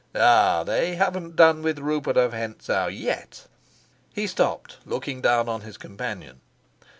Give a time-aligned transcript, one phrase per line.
[0.15, 3.45] Ah, they haven't done with Rupert of Hentzau yet!"
[4.11, 6.41] He stopped, looking down on his companion.